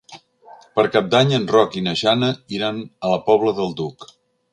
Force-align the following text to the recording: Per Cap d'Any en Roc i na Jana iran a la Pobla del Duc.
Per 0.77 0.85
Cap 0.95 1.11
d'Any 1.15 1.33
en 1.37 1.45
Roc 1.51 1.77
i 1.79 1.83
na 1.87 1.93
Jana 2.01 2.31
iran 2.61 2.81
a 2.87 3.13
la 3.13 3.21
Pobla 3.29 3.55
del 3.61 3.77
Duc. 3.83 4.09